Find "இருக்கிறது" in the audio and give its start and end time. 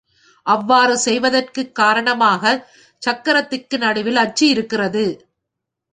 4.47-5.05